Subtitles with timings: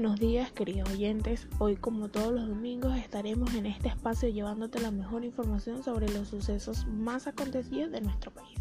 [0.00, 4.92] buenos días queridos oyentes, hoy como todos los domingos estaremos en este espacio llevándote la
[4.92, 8.56] mejor información sobre los sucesos más acontecidos de nuestro país.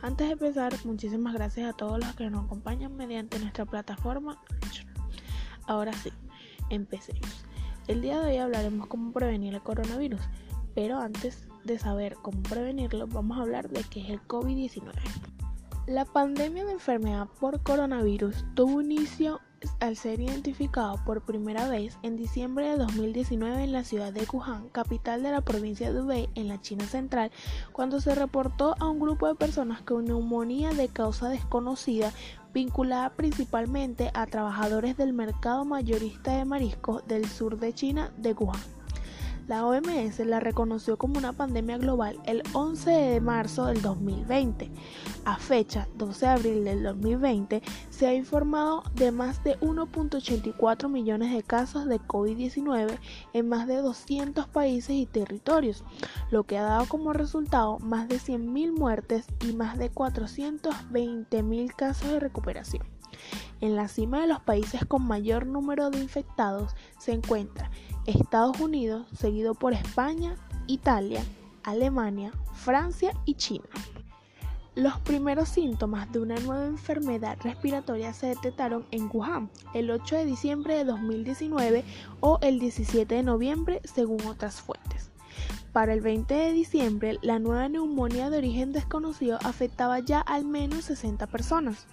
[0.00, 4.40] Antes de empezar, muchísimas gracias a todos los que nos acompañan mediante nuestra plataforma.
[5.66, 6.12] Ahora sí,
[6.68, 7.44] empecemos.
[7.88, 10.20] El día de hoy hablaremos cómo prevenir el coronavirus,
[10.76, 14.92] pero antes de saber cómo prevenirlo, vamos a hablar de qué es el COVID-19.
[15.88, 19.40] La pandemia de enfermedad por coronavirus tuvo inicio
[19.80, 24.68] al ser identificado por primera vez en diciembre de 2019 en la ciudad de Wuhan,
[24.70, 27.30] capital de la provincia de Hubei, en la China central,
[27.72, 32.12] cuando se reportó a un grupo de personas con neumonía de causa desconocida
[32.52, 38.79] vinculada principalmente a trabajadores del mercado mayorista de mariscos del sur de China de Wuhan.
[39.50, 44.70] La OMS la reconoció como una pandemia global el 11 de marzo del 2020.
[45.24, 47.60] A fecha 12 de abril del 2020
[47.90, 52.96] se ha informado de más de 1.84 millones de casos de COVID-19
[53.32, 55.82] en más de 200 países y territorios,
[56.30, 62.08] lo que ha dado como resultado más de 100.000 muertes y más de 420.000 casos
[62.08, 62.99] de recuperación.
[63.60, 67.70] En la cima de los países con mayor número de infectados se encuentra
[68.06, 71.22] Estados Unidos, seguido por España, Italia,
[71.62, 73.68] Alemania, Francia y China.
[74.76, 80.24] Los primeros síntomas de una nueva enfermedad respiratoria se detectaron en Wuhan el 8 de
[80.24, 81.84] diciembre de 2019
[82.20, 84.79] o el 17 de noviembre según otras fuentes.
[85.72, 90.86] Para el 20 de diciembre, la nueva neumonía de origen desconocido afectaba ya al menos
[90.86, 91.86] 60 personas.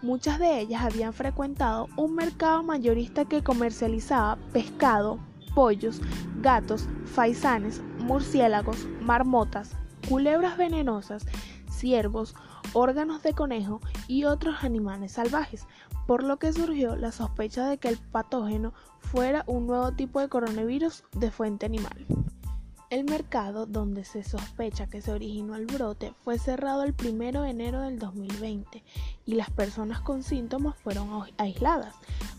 [0.00, 5.18] Muchas de ellas habían frecuentado un mercado mayorista que comercializaba pescado,
[5.54, 6.00] pollos,
[6.40, 9.76] gatos, faisanes, murciélagos, marmotas,
[10.08, 11.26] culebras venenosas,
[11.70, 12.34] ciervos,
[12.72, 15.66] órganos de conejo y otros animales salvajes,
[16.06, 20.30] por lo que surgió la sospecha de que el patógeno fuera un nuevo tipo de
[20.30, 22.06] coronavirus de fuente animal.
[22.90, 27.50] El mercado donde se sospecha que se originó el brote fue cerrado el 1 de
[27.50, 28.82] enero del 2020
[29.26, 31.94] y las personas con síntomas fueron aisladas.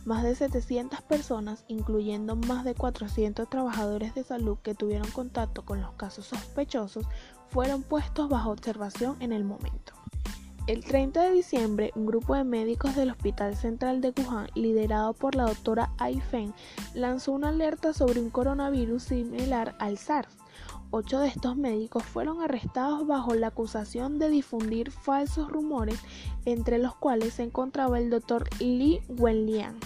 [0.06, 5.82] Más de 700 personas, incluyendo más de 400 trabajadores de salud que tuvieron contacto con
[5.82, 7.06] los casos sospechosos,
[7.50, 9.94] fueron puestos bajo observación en el momento.
[10.66, 15.36] El 30 de diciembre, un grupo de médicos del Hospital Central de Wuhan, liderado por
[15.36, 16.54] la doctora Ai Feng,
[16.94, 20.39] lanzó una alerta sobre un coronavirus similar al SARS.
[20.92, 26.00] Ocho de estos médicos fueron arrestados bajo la acusación de difundir falsos rumores,
[26.46, 29.78] entre los cuales se encontraba el doctor Li Wenliang.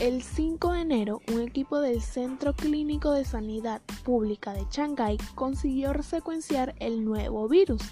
[0.00, 5.92] El 5 de enero, un equipo del Centro Clínico de Sanidad Pública de Shanghái consiguió
[6.02, 7.82] secuenciar el nuevo virus.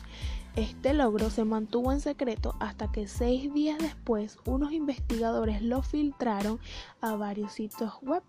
[0.54, 6.60] Este logro se mantuvo en secreto hasta que seis días después unos investigadores lo filtraron
[7.00, 8.22] a varios sitios web.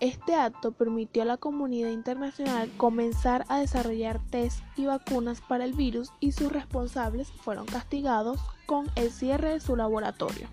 [0.00, 5.72] Este acto permitió a la comunidad internacional comenzar a desarrollar test y vacunas para el
[5.72, 10.48] virus y sus responsables fueron castigados con el cierre de su laboratorio.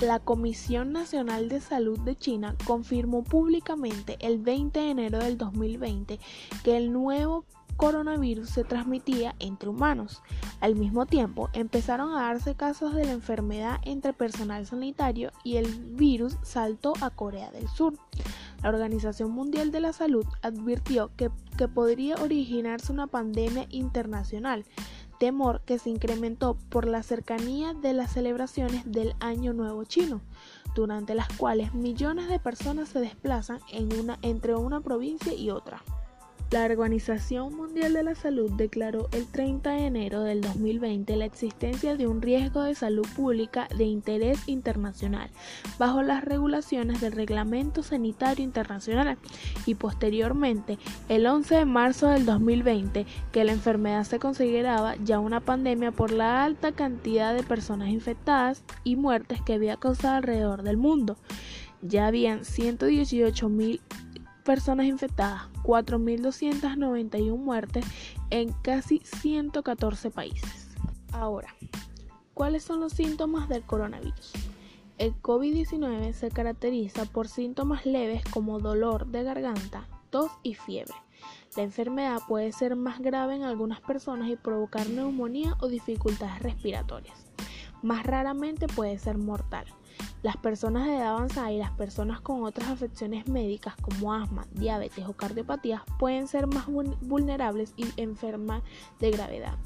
[0.00, 6.20] La Comisión Nacional de Salud de China confirmó públicamente el 20 de enero del 2020
[6.62, 10.22] que el nuevo coronavirus se transmitía entre humanos.
[10.60, 15.66] Al mismo tiempo, empezaron a darse casos de la enfermedad entre personal sanitario y el
[15.94, 17.94] virus saltó a Corea del Sur.
[18.62, 21.30] La Organización Mundial de la Salud advirtió que,
[21.68, 24.64] podría originarse una pandemia internacional,
[25.18, 30.20] temor que se incrementó por la cercanía de las celebraciones del Año Nuevo Chino,
[30.74, 35.82] durante las cuales millones de personas se desplazan en una, entre una provincia y otra.
[36.52, 41.96] La Organización Mundial de la Salud declaró el 30 de enero del 2020 la existencia
[41.96, 45.28] de un riesgo de salud pública de interés internacional
[45.76, 49.18] bajo las regulaciones del Reglamento Sanitario Internacional
[49.66, 55.40] y posteriormente el 11 de marzo del 2020 que la enfermedad se consideraba ya una
[55.40, 60.76] pandemia por la alta cantidad de personas infectadas y muertes que había causado alrededor del
[60.76, 61.16] mundo.
[61.82, 63.80] Ya habían 118 mil
[64.44, 67.84] personas infectadas, 4.291 muertes
[68.30, 70.68] en casi 114 países.
[71.12, 71.54] Ahora,
[72.34, 74.32] ¿cuáles son los síntomas del coronavirus?
[74.98, 80.94] El COVID-19 se caracteriza por síntomas leves como dolor de garganta, tos y fiebre.
[81.56, 87.26] La enfermedad puede ser más grave en algunas personas y provocar neumonía o dificultades respiratorias.
[87.82, 89.66] Más raramente puede ser mortal.
[90.22, 95.06] Las personas de edad avanzada y las personas con otras afecciones médicas como asma, diabetes
[95.06, 98.62] o cardiopatías pueden ser más vulnerables y enfermas
[98.98, 99.56] de gravedad.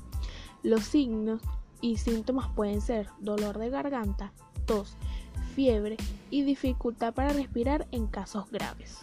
[0.63, 1.41] Los signos
[1.81, 4.33] y síntomas pueden ser dolor de garganta,
[4.67, 4.97] tos,
[5.55, 5.97] fiebre
[6.31, 8.99] y dificultad para respirar en casos graves.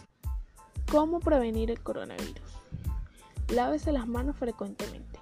[0.90, 2.62] ¿Cómo prevenir el coronavirus?
[3.48, 5.18] Lávese las manos frecuentemente.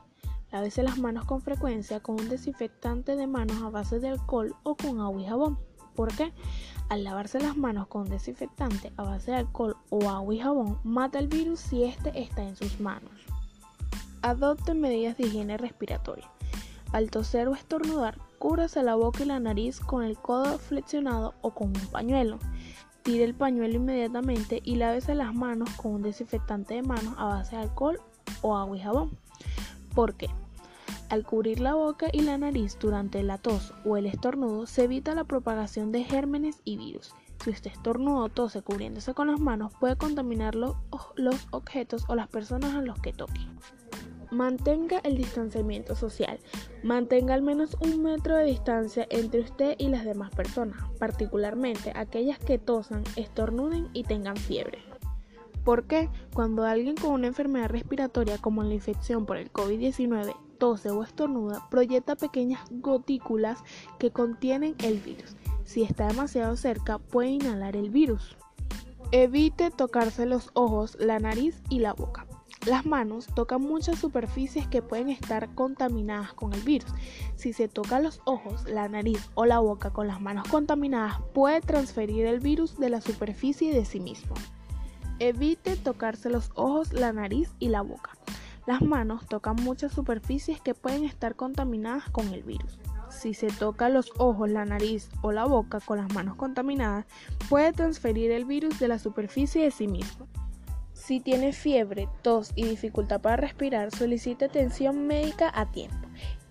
[0.52, 4.76] Lávese las manos con frecuencia con un desinfectante de manos a base de alcohol o
[4.76, 5.58] con agua y jabón.
[5.96, 6.32] ¿Por qué?
[6.88, 11.19] Al lavarse las manos con desinfectante a base de alcohol o agua y jabón, mata
[11.19, 13.10] el virus si éste está en sus manos.
[14.22, 16.31] Adopte medidas de higiene respiratoria.
[16.93, 21.50] Al toser o estornudar, cúbrase la boca y la nariz con el codo flexionado o
[21.50, 22.38] con un pañuelo.
[23.02, 27.56] Tire el pañuelo inmediatamente y lávese las manos con un desinfectante de manos a base
[27.56, 28.00] de alcohol
[28.43, 29.10] o agua y jabón.
[29.94, 30.28] ¿Por qué?
[31.08, 35.14] Al cubrir la boca y la nariz durante la tos o el estornudo, se evita
[35.14, 37.14] la propagación de gérmenes y virus.
[37.44, 40.75] Si usted estornuda o tose cubriéndose con las manos, puede contaminar los,
[41.14, 43.41] los objetos o las personas a los que toque.
[44.32, 46.41] Mantenga el distanciamiento social.
[46.82, 52.41] Mantenga al menos un metro de distancia entre usted y las demás personas, particularmente aquellas
[52.41, 54.81] que tosan, estornuden y tengan fiebre.
[55.64, 56.11] ¿Por qué?
[56.35, 61.69] Cuando alguien con una enfermedad respiratoria como la infección por el COVID-19 tose o estornuda,
[61.70, 63.62] proyecta pequeñas gotículas
[63.99, 65.37] que contienen el virus.
[65.64, 68.37] Si está demasiado cerca, puede inhalar el virus.
[69.12, 72.26] Evite tocarse los ojos, la nariz y la boca.
[72.67, 76.91] Las manos tocan muchas superficies que pueden estar contaminadas con el virus.
[77.37, 81.61] Si se toca los ojos, la nariz o la boca con las manos contaminadas, puede
[81.61, 84.35] transferir el virus de la superficie de sí mismo.
[85.20, 88.11] Evite tocarse los ojos, la nariz y la boca.
[88.67, 92.81] Las manos tocan muchas superficies que pueden estar contaminadas con el virus.
[93.11, 97.07] Si se toca los ojos, la nariz o la boca con las manos contaminadas,
[97.49, 100.27] puede transferir el virus de la superficie de sí mismo.
[100.93, 106.06] Si tiene fiebre, tos y dificultad para respirar, solicite atención médica a tiempo.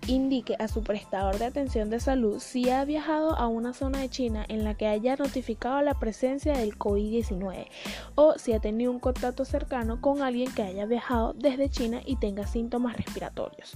[0.08, 4.10] Indique a su prestador de atención de salud si ha viajado a una zona de
[4.10, 7.66] China en la que haya notificado la presencia del COVID-19
[8.14, 12.18] o si ha tenido un contacto cercano con alguien que haya viajado desde China y
[12.18, 13.74] tenga síntomas respiratorios.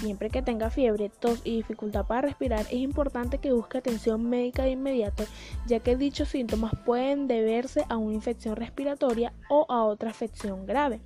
[0.00, 4.64] Siempre que tenga fiebre, tos y dificultad para respirar, es importante que busque atención médica
[4.64, 5.24] de inmediato,
[5.66, 11.00] ya que dichos síntomas pueden deberse a una infección respiratoria o a otra afección grave.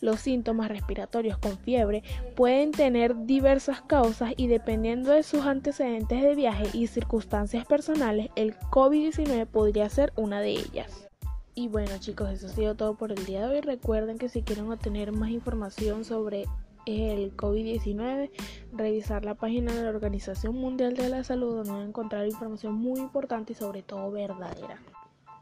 [0.00, 2.02] Los síntomas respiratorios con fiebre
[2.36, 8.54] pueden tener diversas causas y dependiendo de sus antecedentes de viaje y circunstancias personales, el
[8.70, 11.08] COVID-19 podría ser una de ellas.
[11.54, 13.60] Y bueno chicos, eso ha sido todo por el día de hoy.
[13.62, 16.44] Recuerden que si quieren obtener más información sobre
[16.86, 18.30] el COVID-19,
[18.72, 22.74] revisar la página de la Organización Mundial de la Salud donde van a encontrar información
[22.74, 24.80] muy importante y sobre todo verdadera.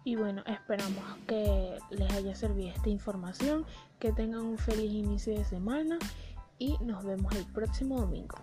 [0.04, 3.64] Y bueno, esperamos que les haya servido esta información,
[3.98, 5.98] que tengan un feliz inicio de semana
[6.58, 8.36] y nos vemos el próximo domingo.